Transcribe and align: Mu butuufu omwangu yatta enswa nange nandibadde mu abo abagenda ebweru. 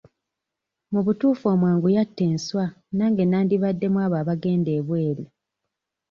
Mu 0.93 0.99
butuufu 1.05 1.43
omwangu 1.53 1.87
yatta 1.95 2.23
enswa 2.31 2.65
nange 2.97 3.23
nandibadde 3.25 3.87
mu 3.93 3.99
abo 4.05 4.15
abagenda 4.21 4.69
ebweru. 4.79 5.23